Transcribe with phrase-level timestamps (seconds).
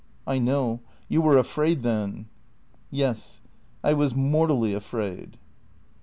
[0.35, 0.79] "I know.
[1.09, 2.25] You were afraid then.""
[2.89, 3.39] Yes.
[3.83, 5.37] I was mortally afraid."